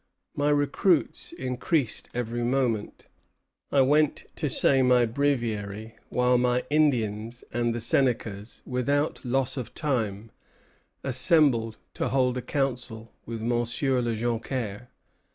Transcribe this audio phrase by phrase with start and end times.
[0.35, 3.05] My recruits increased every moment.
[3.71, 9.75] I went to say my breviary while my Indians and the Senecas, without loss of
[9.75, 10.31] time,
[11.03, 14.87] assembled to hold a council with Monsieur de Joncaire."